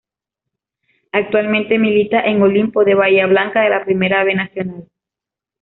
[1.11, 4.87] Actualmente milita en Olimpo de Bahía Blanca de la Primera B Nacional.